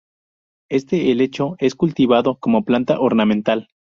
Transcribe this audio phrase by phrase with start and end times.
[0.71, 3.67] Este helecho es cultivado como planta ornamental.